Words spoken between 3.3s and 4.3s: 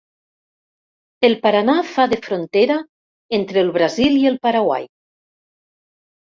entre el Brasil i